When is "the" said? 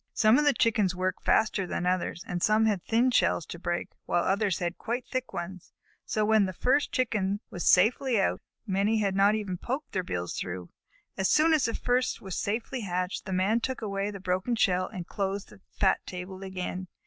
0.45-0.53, 6.47-6.53, 11.65-11.75, 13.25-13.31, 14.09-14.19, 15.49-15.61